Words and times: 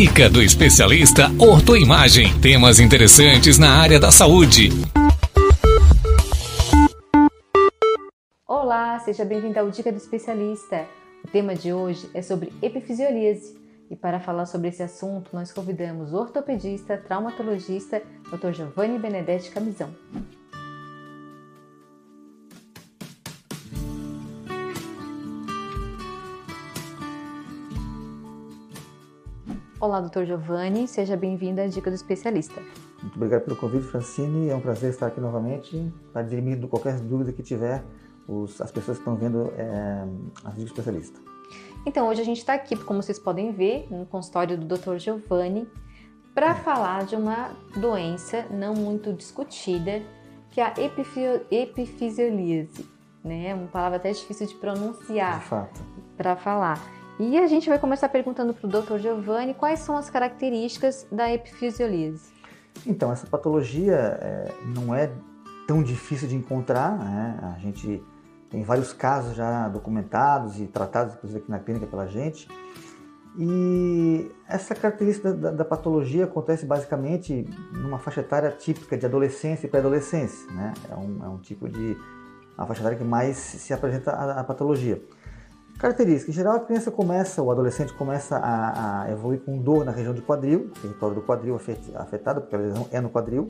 Dica 0.00 0.30
do 0.30 0.40
especialista 0.40 1.26
Ortoimagem. 1.38 2.40
Temas 2.40 2.80
interessantes 2.80 3.58
na 3.58 3.82
área 3.82 4.00
da 4.00 4.10
saúde. 4.10 4.70
Olá, 8.48 8.98
seja 9.00 9.26
bem-vindo 9.26 9.60
ao 9.60 9.68
Dica 9.68 9.92
do 9.92 9.98
Especialista. 9.98 10.86
O 11.22 11.28
tema 11.28 11.54
de 11.54 11.74
hoje 11.74 12.08
é 12.14 12.22
sobre 12.22 12.50
epifisiolise. 12.62 13.54
E 13.90 13.94
para 13.94 14.18
falar 14.18 14.46
sobre 14.46 14.68
esse 14.68 14.82
assunto, 14.82 15.32
nós 15.34 15.52
convidamos 15.52 16.14
o 16.14 16.16
ortopedista, 16.16 16.96
traumatologista, 16.96 18.02
Dr. 18.30 18.52
Giovanni 18.52 18.98
Benedetti 18.98 19.50
Camisão. 19.50 19.94
Olá, 29.80 29.98
doutor 29.98 30.26
Giovanni, 30.26 30.86
seja 30.86 31.16
bem-vindo 31.16 31.58
à 31.58 31.66
Dica 31.66 31.90
do 31.90 31.94
Especialista. 31.94 32.60
Muito 33.00 33.16
obrigado 33.16 33.44
pelo 33.44 33.56
convite, 33.56 33.84
Francine. 33.84 34.50
É 34.50 34.54
um 34.54 34.60
prazer 34.60 34.90
estar 34.90 35.06
aqui 35.06 35.18
novamente 35.22 35.90
para 36.12 36.20
dirimir 36.20 36.60
qualquer 36.68 37.00
dúvida 37.00 37.32
que 37.32 37.42
tiver 37.42 37.82
os, 38.28 38.60
as 38.60 38.70
pessoas 38.70 38.98
que 38.98 39.00
estão 39.00 39.16
vendo 39.16 39.50
é, 39.56 40.06
a 40.44 40.50
Dica 40.50 40.60
do 40.60 40.66
Especialista. 40.66 41.18
Então, 41.86 42.10
hoje 42.10 42.20
a 42.20 42.24
gente 42.24 42.36
está 42.36 42.52
aqui, 42.52 42.76
como 42.76 43.02
vocês 43.02 43.18
podem 43.18 43.52
ver, 43.52 43.86
no 43.90 44.04
consultório 44.04 44.58
do 44.58 44.66
Dr. 44.66 44.98
Giovanni, 44.98 45.66
para 46.34 46.54
falar 46.56 47.06
de 47.06 47.16
uma 47.16 47.56
doença 47.74 48.44
não 48.50 48.74
muito 48.74 49.14
discutida, 49.14 50.02
que 50.50 50.60
é 50.60 50.64
a 50.64 50.74
epifisiolise. 51.50 52.86
Né? 53.24 53.48
É 53.48 53.54
uma 53.54 53.68
palavra 53.68 53.96
até 53.96 54.12
difícil 54.12 54.46
de 54.46 54.56
pronunciar 54.56 55.42
para 56.18 56.36
falar. 56.36 56.99
E 57.22 57.36
a 57.36 57.46
gente 57.46 57.68
vai 57.68 57.78
começar 57.78 58.08
perguntando 58.08 58.54
para 58.54 58.66
o 58.66 58.70
Dr. 58.70 58.96
Giovanni 58.96 59.52
quais 59.52 59.80
são 59.80 59.94
as 59.94 60.08
características 60.08 61.06
da 61.12 61.30
epifisiolise. 61.30 62.32
Então, 62.86 63.12
essa 63.12 63.26
patologia 63.26 63.94
é, 63.94 64.50
não 64.74 64.94
é 64.94 65.12
tão 65.66 65.82
difícil 65.82 66.26
de 66.26 66.34
encontrar, 66.34 66.96
né? 66.96 67.38
A 67.54 67.58
gente 67.58 68.02
tem 68.48 68.62
vários 68.62 68.94
casos 68.94 69.36
já 69.36 69.68
documentados 69.68 70.58
e 70.62 70.66
tratados, 70.66 71.12
inclusive 71.12 71.40
aqui 71.40 71.50
na 71.50 71.58
clínica 71.58 71.86
pela 71.86 72.06
gente. 72.06 72.48
E 73.38 74.30
essa 74.48 74.74
característica 74.74 75.30
da, 75.30 75.50
da 75.50 75.64
patologia 75.64 76.24
acontece 76.24 76.64
basicamente 76.64 77.46
numa 77.70 77.98
faixa 77.98 78.22
etária 78.22 78.50
típica 78.50 78.96
de 78.96 79.04
adolescência 79.04 79.66
e 79.66 79.70
pré-adolescência, 79.70 80.50
né? 80.52 80.72
É 80.90 80.94
um, 80.94 81.22
é 81.22 81.28
um 81.28 81.36
tipo 81.36 81.68
de 81.68 81.98
a 82.56 82.64
faixa 82.64 82.80
etária 82.80 82.96
que 82.96 83.04
mais 83.04 83.36
se 83.36 83.74
apresenta 83.74 84.10
a, 84.10 84.40
a 84.40 84.44
patologia. 84.44 85.02
Característica: 85.80 86.30
em 86.30 86.34
geral, 86.34 86.56
a 86.56 86.60
criança 86.60 86.90
começa, 86.90 87.42
o 87.42 87.50
adolescente 87.50 87.94
começa 87.94 88.36
a, 88.36 89.04
a 89.04 89.10
evoluir 89.10 89.40
com 89.40 89.56
dor 89.56 89.82
na 89.82 89.90
região 89.90 90.12
do 90.12 90.20
quadril, 90.20 90.70
território 90.82 91.14
do 91.14 91.22
quadril 91.22 91.58
afetado, 91.94 92.42
porque 92.42 92.54
a 92.54 92.58
lesão 92.58 92.86
é 92.92 93.00
no 93.00 93.08
quadril. 93.08 93.48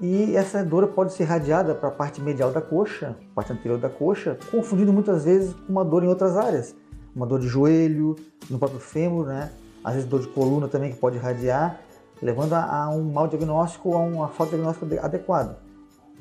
E 0.00 0.36
essa 0.36 0.62
dor 0.64 0.88
pode 0.88 1.12
ser 1.12 1.22
irradiada 1.22 1.74
para 1.74 1.88
a 1.88 1.92
parte 1.92 2.20
medial 2.20 2.50
da 2.50 2.60
coxa, 2.60 3.16
parte 3.34 3.52
anterior 3.52 3.78
da 3.78 3.88
coxa, 3.88 4.36
confundindo 4.50 4.92
muitas 4.92 5.24
vezes 5.24 5.54
com 5.54 5.72
uma 5.72 5.84
dor 5.84 6.02
em 6.02 6.08
outras 6.08 6.36
áreas. 6.36 6.74
Uma 7.14 7.26
dor 7.26 7.38
de 7.38 7.46
joelho, 7.46 8.16
no 8.50 8.58
próprio 8.58 8.80
fêmur, 8.80 9.24
né? 9.24 9.50
às 9.82 9.94
vezes 9.94 10.08
dor 10.08 10.20
de 10.20 10.26
coluna 10.26 10.66
também 10.66 10.92
que 10.92 10.98
pode 10.98 11.16
irradiar, 11.16 11.80
levando 12.20 12.54
a, 12.54 12.82
a 12.82 12.90
um 12.90 13.04
mau 13.04 13.28
diagnóstico 13.28 13.90
ou 13.90 13.94
a 13.94 14.00
uma 14.00 14.28
falta 14.28 14.56
de 14.56 14.62
diagnóstico 14.62 14.86
adequado. 15.00 15.56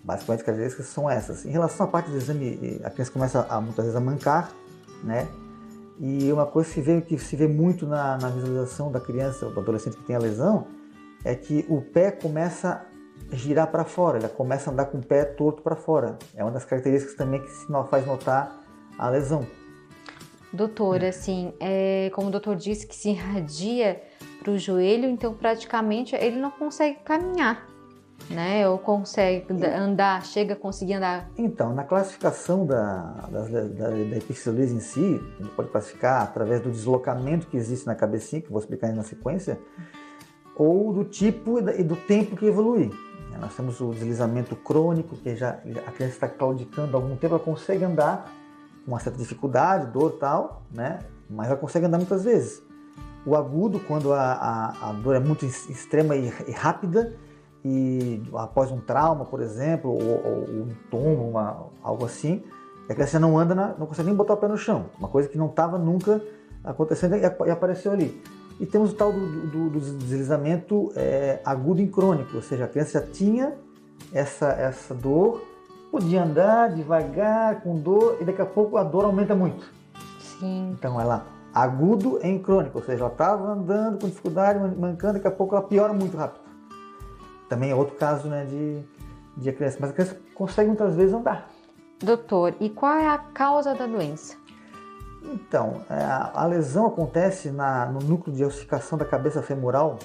Basicamente, 0.03 0.41
as 0.41 0.45
características 0.45 0.85
são 0.85 1.09
essas. 1.09 1.45
Em 1.45 1.49
relação 1.49 1.87
à 1.87 1.89
parte 1.89 2.11
do 2.11 2.15
exame, 2.15 2.79
a 2.83 2.91
criança 2.91 3.11
começa 3.11 3.45
a, 3.49 3.59
muitas 3.59 3.85
vezes 3.85 3.97
a 3.97 3.99
mancar, 3.99 4.51
né? 5.03 5.27
E 5.99 6.31
uma 6.31 6.45
coisa 6.45 6.67
que 6.67 6.75
se 6.75 6.81
vê, 6.81 7.01
que 7.01 7.17
se 7.17 7.35
vê 7.35 7.47
muito 7.47 7.85
na, 7.85 8.17
na 8.17 8.29
visualização 8.29 8.91
da 8.91 8.99
criança 8.99 9.45
ou 9.45 9.52
do 9.53 9.59
adolescente 9.59 9.95
que 9.95 10.03
tem 10.03 10.15
a 10.15 10.19
lesão 10.19 10.67
é 11.23 11.33
que 11.33 11.65
o 11.69 11.81
pé 11.81 12.11
começa 12.11 12.85
a 13.31 13.35
girar 13.35 13.71
para 13.71 13.83
fora, 13.83 14.17
ele 14.17 14.27
começa 14.27 14.69
a 14.69 14.73
andar 14.73 14.85
com 14.85 14.97
o 14.97 15.05
pé 15.05 15.23
torto 15.23 15.61
para 15.61 15.75
fora. 15.75 16.17
É 16.36 16.43
uma 16.43 16.52
das 16.52 16.65
características 16.65 17.15
também 17.15 17.42
que 17.42 17.49
se 17.49 17.65
faz 17.89 18.05
notar 18.05 18.61
a 18.97 19.09
lesão. 19.09 19.45
Doutor, 20.52 21.03
assim, 21.03 21.53
é, 21.59 22.11
como 22.14 22.27
o 22.27 22.31
doutor 22.31 22.55
disse 22.55 22.86
que 22.86 22.95
se 22.95 23.09
irradia 23.09 24.02
para 24.39 24.52
o 24.52 24.58
joelho, 24.58 25.09
então 25.09 25.33
praticamente 25.33 26.15
ele 26.15 26.37
não 26.37 26.52
consegue 26.52 26.99
caminhar 26.99 27.74
né? 28.30 28.67
Ou 28.67 28.77
consegue 28.77 29.45
andar, 29.65 30.25
chega 30.25 30.53
a 30.53 30.58
conseguir 30.58 30.93
andar? 30.93 31.30
Então, 31.37 31.73
na 31.73 31.83
classificação 31.83 32.65
da, 32.65 33.27
da, 33.30 33.41
da, 33.41 33.89
da 33.89 33.95
em 33.95 34.80
si, 34.80 35.21
a 35.39 35.43
gente 35.43 35.55
pode 35.55 35.69
classificar 35.69 36.21
através 36.21 36.61
do 36.61 36.71
deslocamento 36.71 37.47
que 37.47 37.58
existe 37.58 37.85
na 37.85 37.95
cabecinha, 37.95 38.41
que 38.41 38.49
vou 38.49 38.59
explicar 38.59 38.91
na 38.93 39.03
sequência, 39.03 39.59
ou 40.55 40.93
do 40.93 41.03
tipo 41.03 41.59
e 41.59 41.83
do 41.83 41.95
tempo 41.95 42.35
que 42.35 42.45
evolui. 42.45 42.91
Nós 43.39 43.53
temos 43.55 43.81
o 43.81 43.91
deslizamento 43.91 44.55
crônico, 44.55 45.15
que 45.17 45.35
já 45.35 45.59
a 45.85 45.91
criança 45.91 46.15
está 46.15 46.27
claudicando 46.27 46.95
há 46.95 46.99
algum 46.99 47.15
tempo, 47.17 47.35
ela 47.35 47.43
consegue 47.43 47.83
andar 47.83 48.31
com 48.85 48.91
uma 48.91 48.99
certa 48.99 49.17
dificuldade, 49.17 49.87
dor 49.87 50.14
tal, 50.14 50.64
né? 50.71 50.99
mas 51.30 51.47
ela 51.47 51.58
consegue 51.58 51.85
andar 51.85 51.97
muitas 51.97 52.23
vezes. 52.23 52.64
O 53.25 53.35
agudo, 53.35 53.80
quando 53.80 54.14
a, 54.14 54.33
a, 54.33 54.89
a 54.89 54.93
dor 54.93 55.15
é 55.15 55.19
muito 55.19 55.45
extrema 55.45 56.15
e, 56.15 56.31
e 56.47 56.52
rápida, 56.52 57.15
e 57.67 58.21
após 58.36 58.71
um 58.71 58.80
trauma, 58.80 59.26
por 59.26 59.42
exemplo, 59.42 59.89
ou, 59.89 59.99
ou 59.99 60.43
um 60.43 60.70
tombo, 60.92 61.23
uma, 61.23 61.65
algo 61.81 62.05
assim, 62.05 62.43
a 62.87 62.93
criança 62.93 63.20
não 63.20 63.39
anda, 63.39 63.55
na, 63.55 63.70
não 63.70 63.87
consegue 63.87 64.08
nem 64.08 64.15
botar 64.15 64.36
o 64.36 64.37
pé 64.37 64.48
no 64.48 64.55
chão. 64.55 64.86
Uma 64.99 65.08
coisa 65.08 65.27
que 65.27 65.36
não 65.36 65.48
estava 65.48 65.76
nunca 65.80 66.21
acontecendo 66.64 67.15
e, 67.15 67.21
e, 67.21 67.49
apareceu 67.49 67.92
ali. 67.92 68.21
E 68.59 68.67
temos 68.67 68.92
o 68.92 68.95
tal 68.95 69.11
do, 69.11 69.48
do, 69.48 69.70
do 69.71 69.80
deslizamento 69.80 70.93
é, 70.95 71.39
agudo 71.43 71.81
e 71.81 71.87
crônico, 71.87 72.36
ou 72.36 72.42
seja, 72.43 72.65
a 72.65 72.67
criança 72.67 72.99
já 72.99 73.08
tinha 73.08 73.53
essa, 74.14 74.49
essa 74.49 74.93
dor, 74.93 75.43
podia 75.89 76.23
andar 76.23 76.70
devagar, 76.70 77.61
com 77.64 77.80
dor, 77.80 78.17
e 78.21 78.26
daqui 78.26 78.43
a 78.43 78.45
pouco 78.45 78.77
a 78.77 78.83
dor 78.83 79.05
aumenta 79.05 79.33
muito. 79.33 79.65
Sim. 80.20 80.76
Então 80.77 81.02
ela 81.02 81.26
agudo 81.52 82.20
em 82.21 82.37
crônico, 82.37 82.77
ou 82.77 82.83
seja, 82.83 82.99
ela 82.99 83.11
estava 83.11 83.53
andando 83.53 83.99
com 83.99 84.08
dificuldade, 84.08 84.59
mancando, 84.77 85.14
daqui 85.14 85.27
a 85.27 85.32
pouco 85.32 85.55
ela 85.55 85.64
piora 85.64 85.92
muito 85.92 86.15
rápido. 86.15 86.45
Também 87.50 87.72
é 87.72 87.76
outro 87.76 87.95
caso 87.95 88.28
né, 88.28 88.45
de, 88.45 88.83
de 89.38 89.50
a 89.50 89.54
criança, 89.54 89.78
mas 89.80 89.89
a 89.89 89.94
criança 89.94 90.17
consegue 90.33 90.67
muitas 90.67 90.95
vezes 90.95 91.14
andar. 91.14 91.50
Doutor, 92.00 92.56
e 92.60 92.70
qual 92.70 92.94
é 92.94 93.08
a 93.08 93.17
causa 93.17 93.73
da 93.73 93.86
doença? 93.86 94.36
Então, 95.23 95.82
é, 95.89 95.95
a 96.33 96.45
lesão 96.45 96.86
acontece 96.86 97.50
na, 97.50 97.88
no 97.88 98.00
núcleo 98.00 98.36
de 98.36 98.44
ossificação 98.44 98.98
da 98.98 99.06
cabeça 99.06 99.42
femoral, 99.42 99.98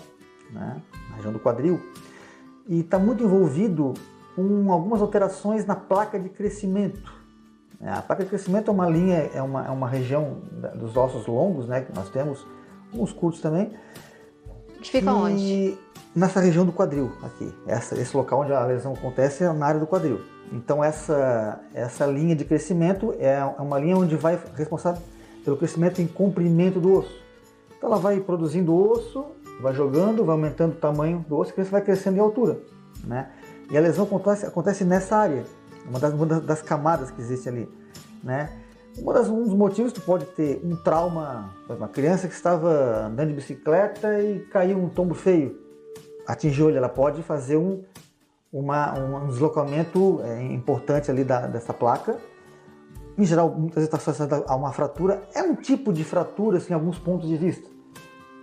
né, 0.50 0.80
na 1.10 1.16
região 1.16 1.32
do 1.32 1.38
quadril, 1.38 1.80
e 2.66 2.80
está 2.80 2.98
muito 2.98 3.22
envolvido 3.22 3.92
com 4.34 4.72
algumas 4.72 5.02
alterações 5.02 5.66
na 5.66 5.76
placa 5.76 6.18
de 6.18 6.28
crescimento. 6.28 7.12
É, 7.80 7.90
a 7.90 8.02
placa 8.02 8.22
de 8.22 8.28
crescimento 8.28 8.70
é 8.70 8.74
uma 8.74 8.88
linha, 8.88 9.30
é 9.34 9.42
uma, 9.42 9.66
é 9.66 9.70
uma 9.70 9.88
região 9.88 10.38
dos 10.74 10.96
ossos 10.96 11.26
longos, 11.26 11.66
né, 11.66 11.82
que 11.82 11.94
nós 11.94 12.08
temos, 12.10 12.46
uns 12.92 13.12
curtos 13.12 13.40
também. 13.40 13.74
Fica 14.82 15.12
onde? 15.12 15.78
nessa 16.14 16.40
região 16.40 16.64
do 16.64 16.72
quadril 16.72 17.12
aqui. 17.22 17.52
Essa, 17.66 17.98
esse 18.00 18.16
local 18.16 18.40
onde 18.40 18.52
a 18.52 18.64
lesão 18.64 18.92
acontece 18.92 19.44
é 19.44 19.52
na 19.52 19.66
área 19.66 19.80
do 19.80 19.86
quadril. 19.86 20.20
Então 20.52 20.82
essa, 20.82 21.60
essa 21.72 22.06
linha 22.06 22.34
de 22.34 22.44
crescimento 22.44 23.14
é, 23.18 23.34
é 23.34 23.62
uma 23.62 23.78
linha 23.78 23.96
onde 23.96 24.16
vai 24.16 24.38
responsável 24.56 25.00
pelo 25.44 25.56
crescimento 25.56 26.02
em 26.02 26.06
comprimento 26.06 26.80
do 26.80 26.92
osso. 26.92 27.20
Então 27.76 27.88
ela 27.88 27.98
vai 27.98 28.20
produzindo 28.20 28.74
osso, 28.74 29.26
vai 29.60 29.72
jogando, 29.74 30.24
vai 30.24 30.34
aumentando 30.34 30.72
o 30.72 30.76
tamanho 30.76 31.24
do 31.28 31.36
osso, 31.36 31.52
e 31.56 31.62
vai 31.62 31.80
crescendo 31.80 32.16
em 32.16 32.20
altura. 32.20 32.58
Né? 33.04 33.30
E 33.70 33.78
a 33.78 33.80
lesão 33.80 34.04
acontece, 34.04 34.44
acontece 34.44 34.84
nessa 34.84 35.16
área, 35.16 35.44
uma 35.88 35.98
das, 35.98 36.12
uma 36.12 36.26
das 36.26 36.60
camadas 36.60 37.10
que 37.10 37.20
existe 37.20 37.48
ali. 37.48 37.68
Né? 38.22 38.50
Das, 38.96 39.28
um 39.28 39.44
dos 39.44 39.54
motivos 39.54 39.92
tu 39.92 40.00
pode 40.00 40.26
ter 40.26 40.60
um 40.64 40.76
trauma, 40.76 41.54
uma 41.68 41.88
criança 41.88 42.28
que 42.28 42.34
estava 42.34 43.06
andando 43.06 43.28
de 43.28 43.34
bicicleta 43.34 44.20
e 44.20 44.40
caiu 44.40 44.78
um 44.78 44.88
tombo 44.88 45.14
feio 45.14 45.70
atingiu 46.30 46.68
ele, 46.68 46.78
ela 46.78 46.88
pode 46.88 47.22
fazer 47.22 47.56
um, 47.56 47.82
uma, 48.52 48.98
um 48.98 49.28
deslocamento 49.28 50.20
é, 50.22 50.42
importante 50.52 51.10
ali 51.10 51.24
da, 51.24 51.46
dessa 51.46 51.74
placa. 51.74 52.18
Em 53.18 53.24
geral, 53.24 53.50
muitas 53.50 53.76
vezes 53.76 53.88
está 53.88 53.96
associada 53.96 54.44
a 54.46 54.56
uma 54.56 54.72
fratura. 54.72 55.22
É 55.34 55.42
um 55.42 55.54
tipo 55.54 55.92
de 55.92 56.04
fratura, 56.04 56.58
assim, 56.58 56.72
em 56.72 56.74
alguns 56.74 56.98
pontos 56.98 57.28
de 57.28 57.36
vista. 57.36 57.68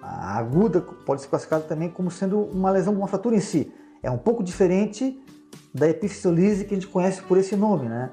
A 0.02 0.38
aguda 0.38 0.82
pode 0.82 1.22
ser 1.22 1.28
classificada 1.28 1.64
também 1.64 1.90
como 1.90 2.12
sendo 2.12 2.40
uma 2.40 2.70
lesão, 2.70 2.94
uma 2.94 3.08
fratura 3.08 3.36
em 3.36 3.40
si. 3.40 3.74
É 4.04 4.12
um 4.12 4.18
pouco 4.18 4.44
diferente 4.44 5.20
da 5.74 5.90
epifisiolise 5.90 6.66
que 6.66 6.74
a 6.74 6.78
gente 6.78 6.88
conhece 6.88 7.22
por 7.24 7.38
esse 7.38 7.56
nome, 7.56 7.90
né? 7.90 8.12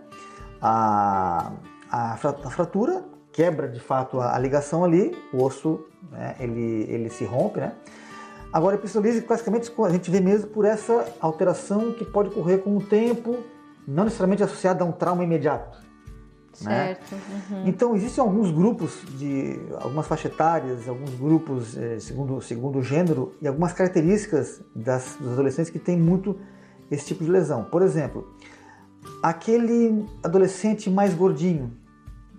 A, 0.61 1.53
a, 1.95 2.17
fratura 2.17 3.05
quebra 3.33 3.69
de 3.69 3.79
fato 3.79 4.21
a, 4.21 4.37
ligação 4.39 4.85
ali, 4.85 5.17
o 5.33 5.43
osso 5.43 5.87
né, 6.11 6.35
ele, 6.41 6.87
ele 6.89 7.09
se 7.09 7.25
rompe, 7.25 7.61
né? 7.61 7.73
Agora, 8.53 8.77
a 8.77 8.79
epistolise, 8.79 9.21
classicamente, 9.23 9.73
a 9.85 9.89
gente 9.91 10.11
vê 10.11 10.21
mesmo 10.21 10.49
por 10.49 10.65
essa 10.65 11.07
alteração 11.21 11.93
que 11.93 12.05
pode 12.05 12.29
ocorrer 12.29 12.61
com 12.61 12.77
o 12.77 12.81
tempo, 12.81 13.39
não 13.87 14.05
necessariamente 14.05 14.45
associada 14.45 14.85
a 14.85 14.87
um 14.87 14.93
trauma 14.93 15.25
imediato. 15.25 15.77
Né? 16.63 16.95
Certo. 16.95 17.15
Uhum. 17.15 17.63
Então, 17.67 17.97
existem 17.97 18.23
alguns 18.23 18.53
grupos 18.53 19.03
de 19.19 19.59
algumas 19.81 20.07
faixas 20.07 20.31
etárias, 20.31 20.89
alguns 20.89 21.11
grupos 21.15 21.77
eh, 21.77 21.99
segundo, 21.99 22.41
segundo 22.41 22.79
o 22.79 22.83
gênero 22.83 23.35
e 23.43 23.49
algumas 23.49 23.73
características 23.73 24.63
das, 24.75 25.17
dos 25.19 25.33
adolescentes 25.33 25.73
que 25.73 25.81
têm 25.81 25.99
muito 25.99 26.39
esse 26.89 27.07
tipo 27.07 27.25
de 27.25 27.31
lesão. 27.33 27.65
Por 27.65 27.83
exemplo, 27.83 28.37
aquele 29.21 30.07
adolescente 30.23 30.89
mais 30.89 31.13
gordinho, 31.13 31.73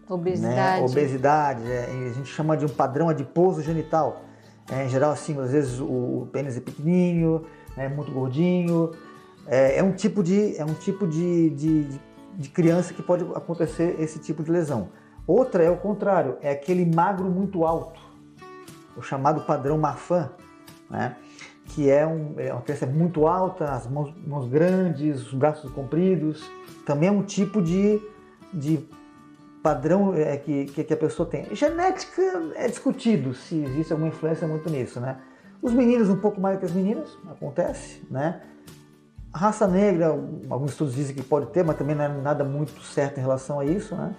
Obesidade. 0.07 0.55
né? 0.55 0.85
obesidade, 0.85 1.71
é, 1.71 2.09
a 2.09 2.13
gente 2.13 2.27
chama 2.27 2.55
de 2.55 2.65
um 2.65 2.69
padrão 2.69 3.09
adiposo 3.09 3.61
genital. 3.61 4.21
É, 4.71 4.85
em 4.85 4.89
geral, 4.89 5.11
assim, 5.11 5.39
às 5.39 5.51
vezes 5.51 5.79
o, 5.79 6.27
pênis 6.31 6.57
é 6.57 6.59
pequenininho, 6.59 7.45
né, 7.75 7.87
muito 7.87 8.11
gordinho. 8.11 8.91
É, 9.47 9.79
é 9.79 9.83
um 9.83 9.91
tipo 9.91 10.23
de, 10.23 10.57
é 10.57 10.65
um 10.65 10.73
tipo 10.73 11.07
de, 11.07 11.49
de, 11.51 11.99
de 12.35 12.49
criança 12.49 12.93
que 12.93 13.01
pode 13.01 13.23
acontecer 13.35 13.95
esse 13.99 14.19
tipo 14.19 14.43
de 14.43 14.51
lesão. 14.51 14.89
Outra 15.27 15.63
é 15.63 15.69
o 15.69 15.77
contrário, 15.77 16.37
é 16.41 16.51
aquele 16.51 16.85
magro 16.85 17.29
muito 17.29 17.65
alto, 17.65 17.99
o 18.95 19.01
chamado 19.01 19.41
padrão 19.41 19.77
Marfan, 19.77 20.31
né? 20.89 21.15
que 21.65 21.89
é, 21.89 22.05
um, 22.05 22.35
é 22.37 22.53
uma 22.53 22.61
criança 22.61 22.85
muito 22.85 23.27
alta, 23.27 23.65
as 23.71 23.87
mãos, 23.87 24.13
mãos 24.25 24.47
grandes, 24.47 25.25
os 25.27 25.33
braços 25.33 25.71
compridos. 25.71 26.43
Também 26.85 27.09
é 27.09 27.11
um 27.11 27.23
tipo 27.23 27.61
de, 27.61 27.99
de 28.53 28.87
padrão 29.65 30.13
é, 30.13 30.37
que, 30.37 30.65
que 30.65 30.93
a 30.93 30.97
pessoa 30.97 31.27
tem. 31.27 31.47
Genética 31.55 32.21
é 32.53 32.67
discutido 32.67 33.33
se 33.33 33.63
existe 33.63 33.91
alguma 33.91 34.09
influência 34.09 34.47
muito 34.47 34.69
nisso, 34.69 34.99
né? 34.99 35.17
Os 35.59 35.73
meninos 35.73 36.07
um 36.07 36.17
pouco 36.17 36.39
mais 36.39 36.59
que 36.59 36.65
as 36.65 36.71
meninas, 36.71 37.17
acontece, 37.27 38.03
né? 38.11 38.43
Raça 39.33 39.67
negra, 39.67 40.09
alguns 40.51 40.69
estudos 40.69 40.93
dizem 40.93 41.15
que 41.15 41.23
pode 41.23 41.47
ter, 41.47 41.65
mas 41.65 41.75
também 41.77 41.95
não 41.95 42.03
é 42.03 42.09
nada 42.09 42.43
muito 42.43 42.79
certo 42.83 43.17
em 43.17 43.21
relação 43.21 43.59
a 43.59 43.65
isso, 43.65 43.95
né? 43.95 44.13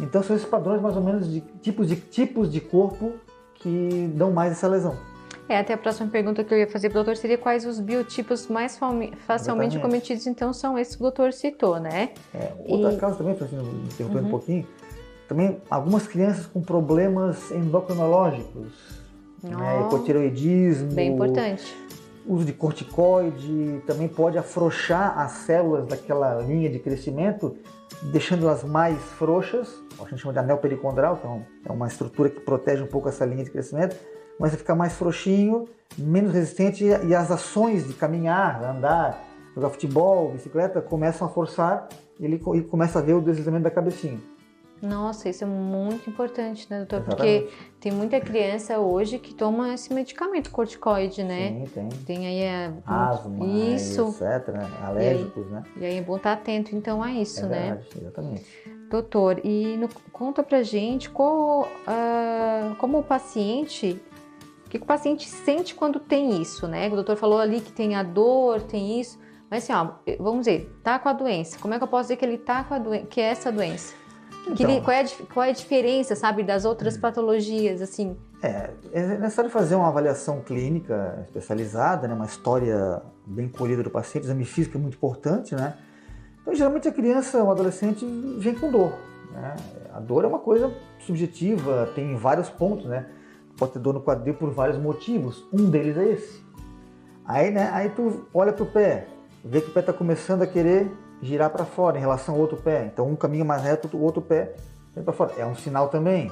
Então 0.00 0.22
são 0.22 0.34
esses 0.34 0.48
padrões 0.48 0.80
mais 0.80 0.96
ou 0.96 1.02
menos 1.02 1.30
de 1.30 1.42
tipos 1.60 1.86
de 1.86 1.96
tipos 1.96 2.50
de 2.50 2.58
corpo 2.58 3.12
que 3.56 4.10
dão 4.14 4.32
mais 4.32 4.52
essa 4.52 4.66
lesão. 4.66 4.96
É, 5.48 5.58
até 5.58 5.72
a 5.72 5.78
próxima 5.78 6.08
pergunta 6.10 6.44
que 6.44 6.52
eu 6.52 6.58
ia 6.58 6.66
fazer 6.68 6.90
para 6.90 7.00
o 7.00 7.04
doutor 7.04 7.16
seria 7.16 7.38
quais 7.38 7.64
os 7.64 7.80
biotipos 7.80 8.48
mais 8.48 8.76
facilmente 8.76 9.16
Exatamente. 9.26 9.78
cometidos, 9.78 10.26
então 10.26 10.52
são 10.52 10.78
esses 10.78 10.94
que 10.94 11.00
o 11.02 11.04
doutor 11.04 11.32
citou, 11.32 11.80
né? 11.80 12.10
É, 12.34 12.52
outra 12.66 12.92
E- 12.92 12.96
causa 12.98 13.16
também, 13.16 13.34
Francine, 13.34 13.62
me 13.62 13.84
interrompendo 13.86 14.20
Uhum. 14.22 14.26
um 14.26 14.30
pouquinho, 14.30 14.66
também 15.26 15.58
algumas 15.70 16.06
crianças 16.06 16.44
com 16.46 16.60
problemas 16.60 17.50
endocrinológicos, 17.50 18.72
né, 19.42 19.50
Nossa. 19.50 19.86
hipotireoidismo, 19.86 20.92
Bem 20.92 21.12
importante. 21.14 21.74
uso 22.26 22.44
de 22.44 22.52
corticoide, 22.52 23.82
também 23.86 24.06
pode 24.08 24.36
afrouxar 24.36 25.18
as 25.18 25.32
células 25.32 25.86
daquela 25.86 26.34
linha 26.42 26.68
de 26.68 26.78
crescimento, 26.78 27.56
deixando-as 28.02 28.64
mais 28.64 28.98
frouxas, 29.12 29.74
a 29.98 30.04
gente 30.10 30.18
chama 30.20 30.34
de 30.34 30.40
anel 30.40 30.58
pericondral, 30.58 31.16
que 31.16 31.26
é 31.26 31.30
é 31.70 31.72
uma 31.72 31.86
estrutura 31.86 32.28
que 32.28 32.40
protege 32.40 32.82
um 32.82 32.86
pouco 32.86 33.08
essa 33.08 33.24
linha 33.24 33.44
de 33.44 33.50
crescimento, 33.50 33.96
começa 34.38 34.54
a 34.54 34.58
ficar 34.58 34.74
mais 34.76 34.92
frouxinho, 34.94 35.68
menos 35.98 36.32
resistente 36.32 36.84
e 36.84 37.14
as 37.14 37.30
ações 37.30 37.86
de 37.86 37.92
caminhar, 37.92 38.62
andar, 38.62 39.22
jogar 39.54 39.68
futebol, 39.70 40.30
bicicleta, 40.30 40.80
começam 40.80 41.26
a 41.26 41.30
forçar 41.30 41.88
e 42.18 42.24
ele, 42.24 42.40
ele 42.54 42.62
começa 42.62 43.00
a 43.00 43.02
ver 43.02 43.14
o 43.14 43.20
deslizamento 43.20 43.64
da 43.64 43.70
cabecinha. 43.70 44.18
Nossa, 44.80 45.28
isso 45.28 45.42
é 45.42 45.46
muito 45.46 46.08
importante, 46.08 46.68
né, 46.70 46.78
doutor? 46.78 47.00
Exatamente. 47.00 47.42
Porque 47.46 47.58
tem 47.80 47.90
muita 47.90 48.20
criança 48.20 48.78
hoje 48.78 49.18
que 49.18 49.34
toma 49.34 49.74
esse 49.74 49.92
medicamento 49.92 50.52
corticoide, 50.52 51.24
né? 51.24 51.48
Sim, 51.48 51.64
tem. 51.74 51.88
Tem 52.06 52.26
aí 52.28 52.46
a... 52.86 53.08
Asma, 53.10 53.44
Isso. 53.44 54.02
etc. 54.22 54.54
né? 54.54 54.70
Alérgicos, 54.84 55.50
né? 55.50 55.64
E 55.78 55.84
aí 55.84 55.98
é 55.98 56.00
bom 56.00 56.16
estar 56.16 56.34
atento 56.34 56.76
então 56.76 57.02
a 57.02 57.10
isso, 57.10 57.44
é 57.46 57.48
né? 57.48 57.60
verdade, 57.70 57.88
exatamente. 58.00 58.46
Doutor, 58.88 59.40
e 59.44 59.76
no- 59.76 59.88
conta 60.12 60.44
pra 60.44 60.62
gente 60.62 61.10
qual, 61.10 61.68
ah, 61.84 62.76
como 62.78 63.00
o 63.00 63.02
paciente, 63.02 64.00
o 64.68 64.70
que 64.70 64.76
o 64.76 64.84
paciente 64.84 65.26
sente 65.26 65.74
quando 65.74 65.98
tem 65.98 66.40
isso, 66.42 66.68
né? 66.68 66.88
O 66.88 66.94
doutor 66.94 67.16
falou 67.16 67.38
ali 67.38 67.60
que 67.60 67.72
tem 67.72 67.96
a 67.96 68.02
dor, 68.02 68.60
tem 68.60 69.00
isso, 69.00 69.18
mas 69.50 69.64
assim, 69.64 69.72
ó, 69.72 69.92
vamos 70.20 70.40
dizer, 70.46 70.78
tá 70.84 70.98
com 70.98 71.08
a 71.08 71.12
doença. 71.14 71.58
Como 71.58 71.72
é 71.72 71.78
que 71.78 71.84
eu 71.84 71.88
posso 71.88 72.02
dizer 72.04 72.16
que 72.16 72.24
ele 72.24 72.36
tá 72.36 72.62
com 72.64 72.74
a 72.74 72.78
doença, 72.78 73.06
que 73.06 73.18
é 73.18 73.24
essa 73.24 73.50
doença? 73.50 73.94
Então. 74.46 74.70
ele- 74.70 74.80
qual, 74.82 74.94
é 74.94 75.00
a, 75.00 75.06
qual 75.32 75.44
é 75.46 75.48
a 75.50 75.52
diferença, 75.52 76.14
sabe, 76.14 76.42
das 76.42 76.66
outras 76.66 76.96
patologias, 76.98 77.80
assim? 77.80 78.14
É, 78.42 78.70
é 78.92 79.06
necessário 79.18 79.50
fazer 79.50 79.74
uma 79.74 79.88
avaliação 79.88 80.40
clínica 80.42 81.22
especializada, 81.26 82.06
né, 82.06 82.14
uma 82.14 82.26
história 82.26 83.02
bem 83.26 83.48
colhida 83.48 83.82
do 83.82 83.90
paciente, 83.90 84.24
exame 84.24 84.44
físico 84.44 84.76
é 84.76 84.80
muito 84.80 84.94
importante, 84.96 85.54
né? 85.54 85.74
Então, 86.42 86.54
geralmente 86.54 86.86
a 86.88 86.92
criança, 86.92 87.42
o 87.42 87.50
adolescente 87.50 88.06
vem 88.38 88.54
com 88.54 88.70
dor, 88.70 88.92
né? 89.32 89.56
A 89.94 89.98
dor 90.00 90.24
é 90.24 90.26
uma 90.28 90.38
coisa 90.38 90.72
subjetiva, 91.00 91.90
tem 91.94 92.14
vários 92.16 92.48
pontos, 92.50 92.86
né? 92.86 93.06
Pode 93.58 93.72
ter 93.72 93.78
dor 93.80 93.92
no 93.92 94.00
quadril 94.00 94.34
por 94.34 94.50
vários 94.50 94.78
motivos, 94.78 95.44
um 95.52 95.68
deles 95.68 95.96
é 95.96 96.12
esse. 96.12 96.44
Aí, 97.24 97.50
né, 97.50 97.68
aí 97.72 97.90
tu 97.90 98.26
olha 98.32 98.52
pro 98.52 98.64
pé, 98.64 99.08
vê 99.44 99.60
que 99.60 99.68
o 99.68 99.72
pé 99.72 99.80
está 99.80 99.92
começando 99.92 100.42
a 100.42 100.46
querer 100.46 100.90
girar 101.20 101.50
para 101.50 101.64
fora 101.64 101.98
em 101.98 102.00
relação 102.00 102.34
ao 102.34 102.40
outro 102.40 102.56
pé. 102.56 102.86
Então 102.92 103.08
um 103.08 103.16
caminho 103.16 103.44
mais 103.44 103.62
reto, 103.62 103.94
o 103.96 104.00
outro 104.00 104.22
pé 104.22 104.54
vem 104.94 105.04
para 105.04 105.12
fora. 105.12 105.32
É 105.36 105.44
um 105.44 105.54
sinal 105.54 105.88
também. 105.88 106.30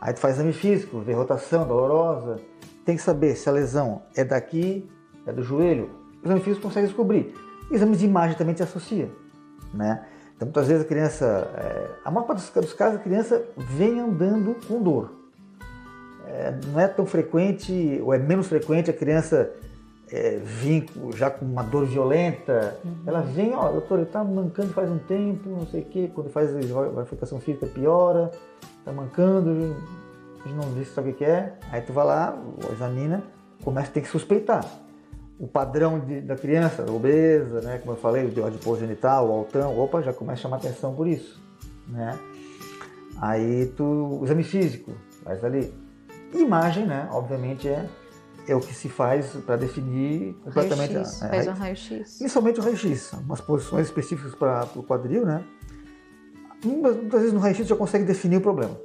Aí 0.00 0.12
tu 0.12 0.20
faz 0.20 0.34
exame 0.34 0.52
físico, 0.52 1.00
vê 1.00 1.12
rotação 1.12 1.66
dolorosa. 1.66 2.40
Tem 2.84 2.96
que 2.96 3.02
saber 3.02 3.36
se 3.36 3.48
a 3.48 3.52
lesão 3.52 4.02
é 4.16 4.24
daqui, 4.24 4.88
é 5.26 5.32
do 5.32 5.42
joelho. 5.42 5.90
O 6.22 6.26
exame 6.26 6.40
físico 6.40 6.62
consegue 6.62 6.86
descobrir. 6.86 7.34
Exames 7.70 7.98
de 7.98 8.06
imagem 8.06 8.36
também 8.36 8.54
te 8.54 8.62
associa, 8.62 9.10
né? 9.72 10.04
Então 10.36 10.46
muitas 10.46 10.66
vezes 10.66 10.84
a 10.84 10.88
criança, 10.88 11.50
é, 11.56 11.90
a 12.04 12.10
maior 12.10 12.26
parte 12.26 12.40
dos, 12.40 12.64
dos 12.64 12.72
casos 12.72 12.98
a 12.98 13.02
criança 13.02 13.44
vem 13.56 14.00
andando 14.00 14.56
com 14.66 14.82
dor. 14.82 15.21
É, 16.34 16.54
não 16.72 16.80
é 16.80 16.88
tão 16.88 17.04
frequente, 17.04 18.00
ou 18.02 18.14
é 18.14 18.18
menos 18.18 18.46
frequente 18.46 18.90
a 18.90 18.94
criança 18.94 19.50
é, 20.10 20.38
vir 20.38 20.86
já 21.14 21.28
com 21.30 21.44
uma 21.44 21.62
dor 21.62 21.84
violenta. 21.84 22.74
Ela 23.06 23.20
vem, 23.20 23.54
ó, 23.54 23.70
doutor, 23.70 23.98
ele 23.98 24.06
tá 24.08 24.24
mancando 24.24 24.68
faz 24.72 24.90
um 24.90 24.98
tempo, 24.98 25.50
não 25.50 25.66
sei 25.66 25.82
o 25.82 25.84
quê, 25.84 26.10
quando 26.14 26.30
faz 26.30 26.50
a 26.50 26.58
verificação 26.58 27.38
física 27.38 27.66
piora, 27.66 28.30
tá 28.82 28.92
mancando, 28.92 29.76
a 30.42 30.48
gente 30.48 30.56
não 30.56 30.72
vê 30.72 30.84
se 30.84 30.92
sabe 30.94 31.10
o 31.10 31.14
que 31.14 31.24
é. 31.24 31.54
Aí 31.70 31.82
tu 31.82 31.92
vai 31.92 32.06
lá, 32.06 32.38
examina, 32.72 33.22
começa 33.62 33.90
a 33.90 33.92
ter 33.92 34.00
que 34.00 34.08
suspeitar. 34.08 34.64
O 35.38 35.46
padrão 35.46 35.98
de- 35.98 36.20
da 36.22 36.36
criança, 36.36 36.84
obesa, 36.90 37.60
né, 37.60 37.78
como 37.78 37.92
eu 37.92 37.96
falei, 37.96 38.24
o 38.24 38.46
adiposo 38.46 38.80
genital, 38.80 39.28
o 39.28 39.32
altão, 39.32 39.78
opa, 39.78 40.00
já 40.00 40.12
começa 40.14 40.40
a 40.40 40.42
chamar 40.42 40.56
atenção 40.58 40.94
por 40.94 41.06
isso, 41.06 41.42
né? 41.88 42.18
Aí 43.20 43.66
tu, 43.76 43.84
o 44.20 44.24
exame 44.24 44.42
físico, 44.44 44.92
faz 45.24 45.44
ali. 45.44 45.72
Imagem, 46.34 46.86
né, 46.86 47.08
obviamente 47.12 47.68
é, 47.68 47.88
é 48.48 48.54
o 48.56 48.60
que 48.60 48.74
se 48.74 48.88
faz 48.88 49.26
para 49.46 49.56
definir 49.56 50.34
completamente. 50.44 50.92
Raio-X, 50.94 51.22
a- 51.22 51.26
é, 51.26 51.28
faz 51.30 51.46
um 51.46 51.50
raio- 51.50 51.58
raio-x. 51.60 52.18
Principalmente 52.18 52.60
o 52.60 52.62
raio-x, 52.62 53.12
umas 53.12 53.40
posições 53.40 53.86
específicas 53.86 54.34
para 54.34 54.66
o 54.74 54.82
quadril, 54.82 55.24
né? 55.26 55.44
Muitas, 56.64 57.20
vezes 57.20 57.32
no 57.32 57.40
raio-x 57.40 57.66
já 57.66 57.76
consegue 57.76 58.04
definir 58.04 58.36
o 58.36 58.40
problema. 58.40 58.76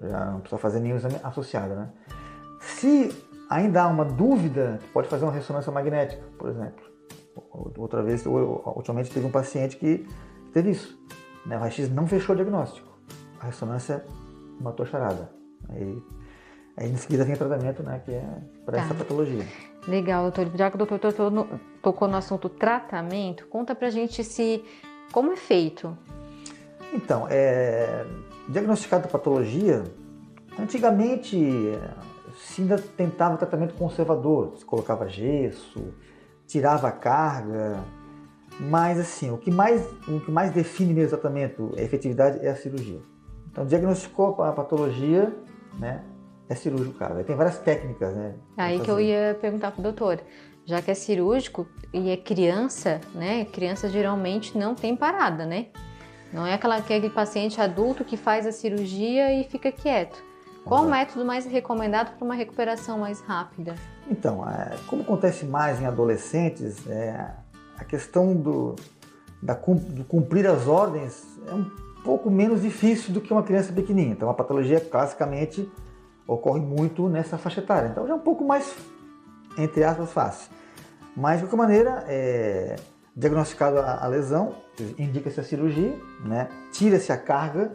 Já 0.00 0.26
não 0.30 0.40
precisa 0.40 0.58
fazer 0.60 0.80
nenhum 0.80 0.96
exame 0.96 1.16
associado, 1.22 1.74
né? 1.74 1.90
Se 2.60 3.10
ainda 3.48 3.82
há 3.82 3.88
uma 3.88 4.04
dúvida, 4.04 4.78
pode 4.92 5.08
fazer 5.08 5.24
uma 5.24 5.32
ressonância 5.32 5.72
magnética, 5.72 6.22
por 6.38 6.48
exemplo. 6.48 6.84
Outra 7.76 8.02
vez, 8.02 8.24
ultimamente 8.26 9.10
teve 9.10 9.26
um 9.26 9.30
paciente 9.30 9.76
que 9.76 10.06
teve 10.52 10.70
isso. 10.70 10.98
Né? 11.46 11.56
O 11.56 11.60
raio-x 11.60 11.88
não 11.90 12.06
fechou 12.06 12.32
o 12.34 12.36
diagnóstico. 12.36 12.88
A 13.40 13.46
ressonância 13.46 14.04
matou 14.60 14.84
a 14.84 14.88
charada. 14.88 15.32
Aí, 15.70 16.00
aí 16.80 16.90
em 16.90 16.96
seguida 16.96 17.24
vem 17.24 17.34
o 17.34 17.38
tratamento, 17.38 17.82
né? 17.82 18.00
Que 18.04 18.12
é 18.12 18.24
para 18.64 18.78
Tá. 18.78 18.84
essa 18.84 18.94
patologia. 18.94 19.46
Legal, 19.86 20.22
doutor. 20.24 20.50
Já 20.56 20.70
que 20.70 20.76
o 20.76 20.78
doutor 20.78 20.98
tocou 20.98 21.30
no, 21.30 21.60
tocou 21.82 22.08
no 22.08 22.16
assunto 22.16 22.48
tratamento, 22.48 23.46
conta 23.46 23.74
pra 23.74 23.90
gente 23.90 24.24
se 24.24 24.64
como 25.12 25.32
é 25.32 25.36
feito. 25.36 25.96
Então, 26.92 27.26
é, 27.30 28.04
diagnosticado 28.48 29.06
a 29.06 29.08
patologia, 29.10 29.84
antigamente 30.58 31.36
se 32.36 32.62
ainda 32.62 32.78
tentava 32.78 33.36
tratamento 33.36 33.74
conservador, 33.74 34.56
se 34.56 34.64
colocava 34.64 35.08
gesso, 35.08 35.94
tirava 36.46 36.88
a 36.88 36.92
carga, 36.92 37.78
mas 38.58 38.98
assim, 38.98 39.30
o 39.30 39.38
que 39.38 39.50
mais, 39.50 39.86
o 40.08 40.20
que 40.20 40.30
mais 40.30 40.50
define 40.52 40.92
mesmo 40.94 41.16
o 41.16 41.20
tratamento, 41.20 41.72
a 41.76 41.82
efetividade 41.82 42.44
é 42.44 42.50
a 42.50 42.56
cirurgia. 42.56 43.00
Então, 43.50 43.64
diagnosticou 43.66 44.42
a 44.42 44.52
patologia, 44.52 45.32
né, 45.78 46.02
é 46.50 46.54
cirúrgico, 46.56 46.98
cara. 46.98 47.22
Tem 47.22 47.36
várias 47.36 47.58
técnicas, 47.58 48.12
né? 48.14 48.34
Aí 48.56 48.80
que 48.80 48.90
eu 48.90 49.00
ia 49.00 49.38
perguntar 49.40 49.70
pro 49.70 49.80
doutor. 49.80 50.20
Já 50.66 50.82
que 50.82 50.90
é 50.90 50.94
cirúrgico 50.94 51.66
e 51.94 52.10
é 52.10 52.16
criança, 52.16 53.00
né? 53.14 53.44
Criança 53.44 53.88
geralmente 53.88 54.58
não 54.58 54.74
tem 54.74 54.96
parada, 54.96 55.46
né? 55.46 55.68
Não 56.32 56.44
é 56.44 56.54
aquela, 56.54 56.76
aquele 56.76 57.08
paciente 57.08 57.60
adulto 57.60 58.04
que 58.04 58.16
faz 58.16 58.46
a 58.46 58.52
cirurgia 58.52 59.32
e 59.32 59.44
fica 59.44 59.70
quieto. 59.70 60.22
Qual 60.64 60.84
o 60.84 60.90
método 60.90 61.24
mais 61.24 61.46
recomendado 61.46 62.16
para 62.16 62.24
uma 62.24 62.34
recuperação 62.34 62.98
mais 62.98 63.20
rápida? 63.20 63.76
Então, 64.10 64.46
é, 64.48 64.76
como 64.88 65.02
acontece 65.02 65.46
mais 65.46 65.80
em 65.80 65.86
adolescentes, 65.86 66.86
é, 66.88 67.30
a 67.78 67.84
questão 67.84 68.34
do, 68.34 68.74
da 69.40 69.54
do 69.54 70.04
cumprir 70.04 70.46
as 70.46 70.66
ordens 70.66 71.24
é 71.48 71.54
um 71.54 71.64
pouco 72.04 72.28
menos 72.28 72.62
difícil 72.62 73.14
do 73.14 73.20
que 73.20 73.32
uma 73.32 73.42
criança 73.42 73.72
pequenininha. 73.72 74.12
Então 74.12 74.28
a 74.28 74.34
patologia 74.34 74.80
classicamente 74.80 75.70
ocorre 76.30 76.60
muito 76.60 77.08
nessa 77.08 77.36
faixa 77.36 77.60
etária. 77.60 77.88
Então 77.88 78.06
já 78.06 78.12
é 78.12 78.16
um 78.16 78.20
pouco 78.20 78.44
mais, 78.44 78.72
entre 79.58 79.82
aspas, 79.82 80.12
fácil. 80.12 80.50
Mas 81.16 81.40
de 81.40 81.46
qualquer 81.46 81.56
maneira, 81.56 82.04
é, 82.06 82.76
diagnosticada 83.16 83.84
a, 83.84 84.06
lesão, 84.06 84.54
indica-se 84.96 85.40
a 85.40 85.42
cirurgia, 85.42 85.92
né? 86.24 86.48
tira-se 86.72 87.10
a 87.10 87.16
carga. 87.16 87.72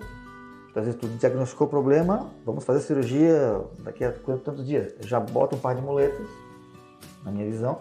Então, 0.72 0.82
às 0.82 0.86
vezes 0.86 1.00
tu 1.00 1.08
diagnosticou 1.08 1.68
o 1.68 1.70
problema, 1.70 2.28
vamos 2.46 2.64
fazer 2.64 2.80
a 2.80 2.82
cirurgia 2.82 3.62
daqui 3.80 4.06
a 4.06 4.12
tantos 4.12 4.66
dias. 4.66 4.94
Já 5.02 5.20
bota 5.20 5.56
um 5.56 5.60
par 5.60 5.76
de 5.76 5.82
muletas, 5.82 6.26
na 7.26 7.32
minha 7.32 7.46
visão. 7.46 7.80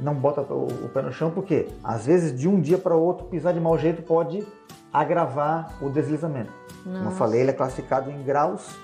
Não 0.00 0.14
bota 0.14 0.40
o, 0.40 0.88
pé 0.88 1.02
no 1.02 1.12
chão, 1.12 1.30
porque 1.30 1.68
às 1.82 2.06
vezes 2.06 2.38
de 2.38 2.48
um 2.48 2.60
dia 2.60 2.78
para 2.78 2.96
o 2.96 3.02
outro 3.02 3.26
pisar 3.26 3.52
de 3.52 3.60
mau 3.60 3.76
jeito 3.76 4.02
pode 4.02 4.46
agravar 4.92 5.76
o 5.82 5.90
deslizamento. 5.90 6.52
Nossa. 6.86 6.98
Como 6.98 7.10
eu 7.10 7.16
falei, 7.16 7.40
ele 7.40 7.50
é 7.50 7.54
classificado 7.54 8.10
em 8.10 8.22
graus 8.22 8.74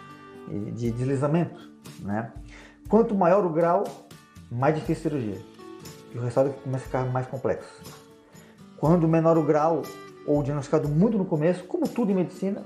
de 0.74 0.90
deslizamento. 0.90 1.70
Né? 2.00 2.32
Quanto 2.88 3.14
maior 3.14 3.44
o 3.44 3.50
grau, 3.50 3.84
mais 4.50 4.74
difícil 4.74 5.08
a 5.08 5.10
cirurgia. 5.10 5.40
E 6.14 6.18
o 6.18 6.20
resultado 6.22 6.54
começa 6.62 6.84
a 6.84 6.86
ficar 6.86 7.04
mais 7.06 7.26
complexo. 7.26 7.82
Quando 8.78 9.06
menor 9.08 9.36
o 9.36 9.42
grau, 9.42 9.82
ou 10.26 10.42
diagnosticado 10.42 10.88
muito 10.88 11.18
no 11.18 11.24
começo, 11.24 11.64
como 11.64 11.88
tudo 11.88 12.10
em 12.10 12.14
medicina, 12.14 12.62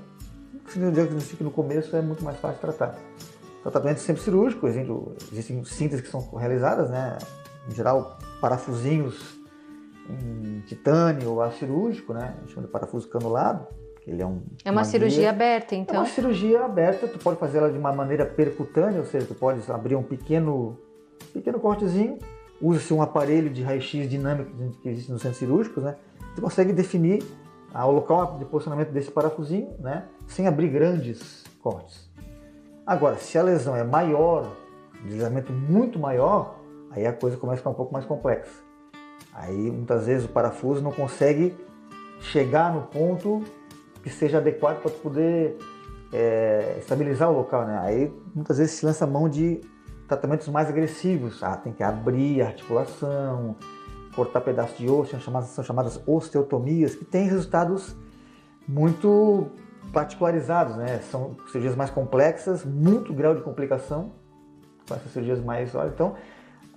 se 0.67 0.79
diagnostica 0.79 1.43
no 1.43 1.51
começo 1.51 1.95
é 1.95 2.01
muito 2.01 2.23
mais 2.23 2.37
fácil 2.37 2.59
tratar. 2.59 2.97
O 3.59 3.69
tratamento 3.69 3.97
é 3.97 4.01
sempre 4.01 4.21
cirúrgico, 4.21 4.67
existem 4.67 5.63
sínteses 5.63 6.01
que 6.01 6.11
são 6.11 6.21
realizadas, 6.35 6.89
né? 6.89 7.17
em 7.69 7.73
geral, 7.73 8.17
parafusinhos 8.41 9.39
em 10.09 10.59
titânio 10.61 11.31
ou 11.31 11.41
aço 11.41 11.59
cirúrgico, 11.59 12.13
né? 12.13 12.35
A 12.37 12.39
gente 12.41 12.53
chama 12.53 12.67
de 12.67 12.71
parafuso 12.71 13.07
canulado, 13.07 13.65
ele 14.05 14.21
é 14.21 14.25
um 14.25 14.41
É 14.63 14.71
uma, 14.71 14.79
uma 14.81 14.85
cirurgia 14.85 15.19
guia. 15.19 15.29
aberta, 15.29 15.75
então. 15.75 15.95
É 15.95 15.99
uma 15.99 16.05
cirurgia 16.07 16.63
aberta, 16.63 17.07
tu 17.07 17.19
pode 17.19 17.39
fazer 17.39 17.59
ela 17.59 17.71
de 17.71 17.77
uma 17.77 17.93
maneira 17.93 18.25
percutânea, 18.25 18.99
ou 18.99 19.05
seja, 19.05 19.25
tu 19.25 19.35
pode 19.35 19.59
abrir 19.71 19.95
um 19.95 20.03
pequeno 20.03 20.77
pequeno 21.33 21.59
cortezinho, 21.59 22.17
usa-se 22.61 22.93
um 22.93 23.01
aparelho 23.01 23.49
de 23.49 23.63
raio-x 23.63 24.09
dinâmico 24.09 24.51
que 24.81 24.89
existe 24.89 25.11
nos 25.11 25.21
centros 25.21 25.39
cirúrgicos, 25.39 25.83
né? 25.83 25.95
Tu 26.35 26.41
consegue 26.41 26.73
definir 26.73 27.23
o 27.73 27.91
local 27.91 28.37
de 28.37 28.45
posicionamento 28.45 28.89
desse 28.91 29.09
parafusinho, 29.09 29.73
né? 29.79 30.05
Sem 30.27 30.47
abrir 30.47 30.67
grandes 30.69 31.43
cortes. 31.61 32.11
Agora, 32.85 33.15
se 33.15 33.37
a 33.37 33.41
lesão 33.43 33.75
é 33.75 33.83
maior, 33.83 34.51
deslizamento 35.03 35.51
muito 35.53 35.97
maior, 35.97 36.59
aí 36.91 37.07
a 37.07 37.13
coisa 37.13 37.37
começa 37.37 37.55
a 37.55 37.57
ficar 37.59 37.69
um 37.69 37.75
pouco 37.75 37.93
mais 37.93 38.05
complexa. 38.05 38.61
Aí 39.33 39.71
muitas 39.71 40.05
vezes 40.05 40.25
o 40.25 40.29
parafuso 40.29 40.81
não 40.81 40.91
consegue 40.91 41.55
chegar 42.19 42.73
no 42.73 42.83
ponto 42.83 43.41
que 44.03 44.09
seja 44.09 44.37
adequado 44.37 44.81
para 44.81 44.91
poder 44.91 45.57
é, 46.11 46.75
estabilizar 46.77 47.31
o 47.31 47.33
local, 47.33 47.65
né? 47.65 47.79
Aí 47.81 48.13
muitas 48.35 48.57
vezes 48.57 48.75
se 48.75 48.85
lança 48.85 49.07
mão 49.07 49.27
de 49.27 49.61
tratamentos 50.07 50.47
mais 50.49 50.69
agressivos. 50.69 51.41
Ah, 51.41 51.55
tem 51.55 51.73
que 51.73 51.81
abrir 51.81 52.41
a 52.41 52.47
articulação, 52.47 53.55
cortar 54.15 54.41
pedaços 54.41 54.77
de 54.77 54.89
osso, 54.89 55.11
são 55.11 55.19
chamadas, 55.19 55.49
são 55.49 55.63
chamadas 55.63 55.99
osteotomias, 56.05 56.93
que 56.95 57.05
têm 57.05 57.27
resultados 57.27 57.95
muito 58.67 59.47
particularizados, 59.91 60.75
né? 60.75 60.99
São 61.09 61.35
cirurgias 61.47 61.75
mais 61.75 61.89
complexas, 61.89 62.63
muito 62.63 63.13
grau 63.13 63.35
de 63.35 63.41
complicação 63.41 64.11
com 64.87 64.95
essas 64.95 65.11
cirurgias 65.11 65.43
mais. 65.43 65.73
Então, 65.93 66.15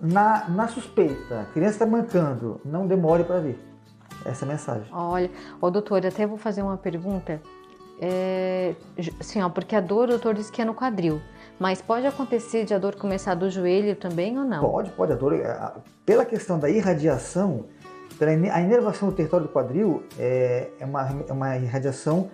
na, 0.01 0.49
na 0.49 0.69
suspeita, 0.69 1.41
a 1.41 1.45
criança 1.47 1.75
está 1.75 1.87
mancando, 1.87 2.61
não 2.65 2.87
demore 2.87 3.25
para 3.25 3.41
vir. 3.41 3.59
Essa 4.25 4.45
é 4.45 4.49
a 4.49 4.53
mensagem. 4.53 4.87
Olha, 4.93 5.31
ô 5.61 5.71
doutor, 5.71 6.05
até 6.05 6.27
vou 6.27 6.39
fazer 6.39 6.63
uma 6.63 6.77
pergunta. 6.77 7.41
É, 8.01 8.75
assim, 9.19 9.41
ó, 9.41 9.49
porque 9.49 9.75
a 9.75 9.81
dor, 9.81 10.05
o 10.05 10.13
doutor 10.13 10.35
disse 10.35 10.53
que 10.53 10.61
é 10.61 10.65
no 10.65 10.75
quadril. 10.75 11.21
Mas 11.59 11.81
pode 11.81 12.07
acontecer 12.07 12.65
de 12.65 12.75
a 12.75 12.79
dor 12.79 12.97
começar 12.97 13.35
do 13.35 13.49
joelho 13.49 13.97
também 13.97 14.39
ou 14.39 14.45
não? 14.45 14.61
Pode, 14.61 14.91
pode. 14.91 15.13
A 15.13 15.17
dor, 15.17 15.35
é, 15.35 15.73
pela 16.05 16.25
questão 16.25 16.59
da 16.59 16.69
irradiação, 16.69 17.65
a 18.53 18.61
inervação 18.61 19.09
do 19.09 19.15
território 19.15 19.47
do 19.47 19.53
quadril 19.53 20.03
é, 20.19 20.71
é, 20.79 20.85
uma, 20.85 21.25
é 21.29 21.33
uma 21.33 21.57
irradiação 21.57 22.31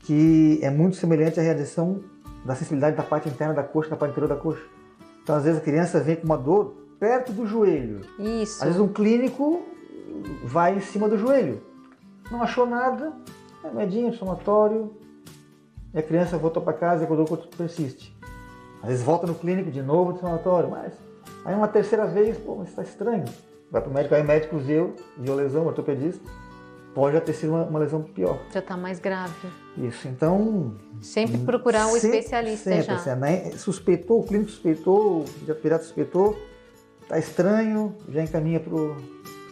que 0.00 0.58
é 0.62 0.70
muito 0.70 0.96
semelhante 0.96 1.38
à 1.38 1.42
radiação 1.42 2.00
da 2.44 2.54
sensibilidade 2.54 2.96
da 2.96 3.02
parte 3.02 3.28
interna 3.28 3.54
da 3.54 3.62
coxa, 3.62 3.90
da 3.90 3.96
parte 3.96 4.12
interior 4.12 4.28
da 4.28 4.36
coxa. 4.36 4.62
Então, 5.22 5.36
às 5.36 5.44
vezes, 5.44 5.60
a 5.60 5.62
criança 5.62 6.00
vem 6.00 6.16
com 6.16 6.24
uma 6.24 6.36
dor 6.36 6.74
perto 6.98 7.32
do 7.32 7.46
joelho. 7.46 8.00
Isso. 8.18 8.60
Às 8.62 8.68
vezes, 8.68 8.80
um 8.80 8.88
clínico 8.88 9.62
vai 10.44 10.76
em 10.76 10.80
cima 10.80 11.08
do 11.08 11.18
joelho. 11.18 11.62
Não 12.30 12.42
achou 12.42 12.66
nada, 12.66 13.12
é 13.64 13.70
medinho, 13.70 14.12
somatório, 14.14 14.94
e 15.92 15.98
a 15.98 16.02
criança 16.02 16.38
voltou 16.38 16.62
para 16.62 16.72
casa 16.72 17.04
e 17.04 17.06
a 17.06 17.08
dor 17.08 17.38
persiste. 17.56 18.16
Às 18.82 18.88
vezes 18.88 19.04
volta 19.04 19.26
no 19.26 19.34
clínico 19.34 19.70
de 19.70 19.82
novo, 19.82 20.12
no 20.12 20.18
sanatório, 20.18 20.70
mas 20.70 20.92
aí 21.44 21.54
uma 21.54 21.68
terceira 21.68 22.06
vez, 22.06 22.36
pô, 22.38 22.56
mas 22.56 22.68
está 22.68 22.82
estranho. 22.82 23.24
Vai 23.70 23.80
para 23.80 23.90
o 23.90 23.94
médico, 23.94 24.14
aí 24.14 24.22
o 24.22 24.24
médico 24.24 24.58
viu, 24.58 24.94
viu 25.16 25.34
lesão, 25.34 25.66
ortopedista, 25.66 26.22
pode 26.94 27.14
já 27.14 27.20
ter 27.20 27.32
sido 27.32 27.52
uma, 27.52 27.64
uma 27.64 27.78
lesão 27.78 28.02
pior. 28.02 28.38
Já 28.52 28.60
está 28.60 28.76
mais 28.76 28.98
grave. 28.98 29.48
Isso, 29.78 30.08
então... 30.08 30.74
Sempre 31.00 31.38
procurar 31.38 31.86
um 31.86 31.92
sempre, 31.92 32.18
especialista 32.18 32.70
sempre, 32.70 32.86
já. 32.86 32.94
Assim, 32.94 33.20
né? 33.20 33.50
Suspeitou, 33.52 34.20
o 34.20 34.24
clínico 34.24 34.50
suspeitou, 34.50 35.20
o 35.20 35.24
pediatra 35.54 35.84
suspeitou, 35.84 36.36
está 37.02 37.18
estranho, 37.18 37.96
já 38.08 38.22
encaminha 38.22 38.60
para 38.60 38.74
o... 38.74 38.96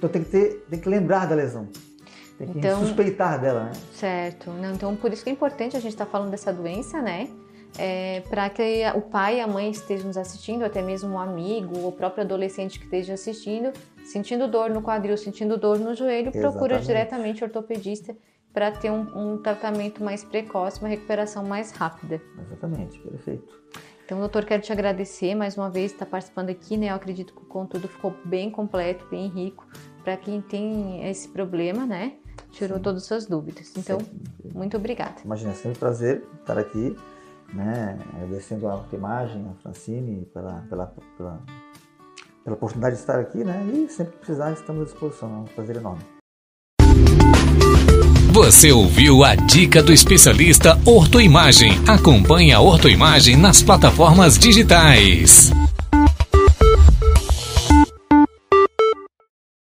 Então 0.00 0.08
tem 0.08 0.24
que, 0.24 0.30
ter, 0.30 0.64
tem 0.70 0.80
que 0.80 0.88
lembrar 0.88 1.26
da 1.26 1.34
lesão. 1.34 1.68
Tem 2.38 2.48
que 2.48 2.58
então, 2.58 2.80
suspeitar 2.80 3.38
dela, 3.38 3.64
né? 3.64 3.72
Certo. 3.92 4.50
Não, 4.50 4.72
então 4.72 4.96
por 4.96 5.12
isso 5.12 5.22
que 5.22 5.28
é 5.28 5.32
importante 5.32 5.76
a 5.76 5.80
gente 5.80 5.92
estar 5.92 6.06
tá 6.06 6.10
falando 6.10 6.30
dessa 6.30 6.50
doença, 6.50 7.02
né? 7.02 7.28
é, 7.78 8.20
para 8.28 8.48
que 8.50 8.82
o 8.94 9.02
pai 9.02 9.38
e 9.38 9.40
a 9.40 9.46
mãe 9.46 9.70
estejam 9.70 10.08
nos 10.08 10.16
assistindo, 10.16 10.64
até 10.64 10.82
mesmo 10.82 11.10
um 11.10 11.18
amigo 11.18 11.78
ou 11.78 11.88
o 11.88 11.92
próprio 11.92 12.24
adolescente 12.24 12.78
que 12.78 12.84
esteja 12.84 13.14
assistindo, 13.14 13.72
sentindo 14.04 14.48
dor 14.48 14.70
no 14.70 14.82
quadril, 14.82 15.16
sentindo 15.16 15.56
dor 15.56 15.78
no 15.78 15.94
joelho, 15.94 16.28
Exatamente. 16.28 16.40
procura 16.40 16.80
diretamente 16.80 17.42
o 17.42 17.46
ortopedista 17.46 18.16
para 18.52 18.72
ter 18.72 18.90
um, 18.90 19.34
um, 19.34 19.38
tratamento 19.38 20.02
mais 20.02 20.24
precoce, 20.24 20.80
uma 20.80 20.88
recuperação 20.88 21.44
mais 21.44 21.70
rápida. 21.70 22.20
Exatamente, 22.40 22.98
perfeito. 22.98 23.60
Então, 24.04 24.18
doutor, 24.18 24.44
quero 24.44 24.60
te 24.60 24.72
agradecer 24.72 25.36
mais 25.36 25.56
uma 25.56 25.70
vez 25.70 25.92
estar 25.92 26.04
participando 26.04 26.50
aqui, 26.50 26.76
né? 26.76 26.90
Eu 26.90 26.96
acredito 26.96 27.32
que 27.32 27.42
o 27.42 27.44
conteúdo 27.44 27.86
ficou 27.86 28.12
bem 28.24 28.50
completo, 28.50 29.06
bem 29.08 29.28
rico 29.28 29.64
para 30.02 30.16
quem 30.16 30.40
tem 30.40 31.08
esse 31.08 31.28
problema, 31.28 31.86
né? 31.86 32.14
Tirou 32.50 32.78
Sim. 32.78 32.82
todas 32.82 33.02
as 33.02 33.08
suas 33.08 33.26
dúvidas. 33.26 33.72
Então, 33.76 34.00
Sim. 34.00 34.50
muito 34.54 34.76
obrigada. 34.76 35.16
Imagina, 35.24 35.52
é 35.52 35.54
sempre 35.54 35.76
um 35.76 35.80
prazer 35.80 36.24
estar 36.40 36.58
aqui 36.58 36.96
né? 37.52 37.98
agradecendo 38.14 38.68
a 38.68 38.84
imagem, 38.92 39.44
a 39.48 39.62
Francine 39.62 40.26
pela, 40.32 40.64
pela, 40.68 40.94
pela, 41.16 41.40
pela 42.44 42.56
oportunidade 42.56 42.96
de 42.96 43.00
estar 43.00 43.18
aqui, 43.18 43.38
né? 43.38 43.66
E 43.72 43.88
sempre 43.88 44.12
que 44.12 44.18
precisar, 44.18 44.52
estamos 44.52 44.82
à 44.82 44.84
disposição. 44.84 45.28
É 45.28 45.38
um 45.38 45.44
prazer 45.44 45.76
enorme. 45.76 46.02
Você 48.32 48.70
ouviu 48.70 49.24
a 49.24 49.34
dica 49.34 49.82
do 49.82 49.92
especialista 49.92 50.78
Ortoimagem. 50.86 51.72
Acompanhe 51.88 52.52
a 52.52 52.60
Ortoimagem 52.60 53.36
nas 53.36 53.62
plataformas 53.62 54.38
digitais. 54.38 55.50